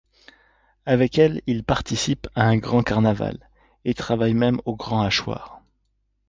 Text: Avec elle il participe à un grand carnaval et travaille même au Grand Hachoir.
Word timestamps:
Avec 0.87 1.19
elle 1.19 1.43
il 1.45 1.63
participe 1.63 2.27
à 2.33 2.47
un 2.47 2.57
grand 2.57 2.81
carnaval 2.81 3.37
et 3.85 3.93
travaille 3.93 4.33
même 4.33 4.59
au 4.65 4.75
Grand 4.75 5.03
Hachoir. 5.03 5.61